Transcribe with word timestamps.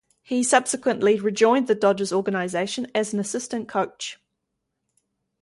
He 0.23 0.41
subsequently 0.41 1.19
rejoined 1.19 1.67
the 1.67 1.75
Dodgers 1.75 2.11
organization 2.11 2.87
as 2.95 3.13
an 3.13 3.19
assistant 3.19 3.67
coach. 3.67 4.17